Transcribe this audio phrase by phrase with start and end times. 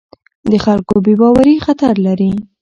[0.51, 2.31] د خلکو بې باوري خطر لري